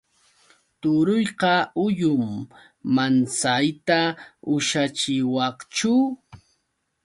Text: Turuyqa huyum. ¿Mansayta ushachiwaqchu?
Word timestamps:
Turuyqa 0.81 1.53
huyum. 1.75 2.25
¿Mansayta 2.95 3.99
ushachiwaqchu? 4.53 5.93